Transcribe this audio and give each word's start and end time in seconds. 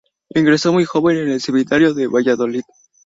Ingresó 0.33 0.73
muy 0.73 0.83
joven 0.85 1.15
en 1.17 1.29
el 1.29 1.41
seminario 1.41 1.93
de 1.93 2.07
Valladolid. 2.07 2.63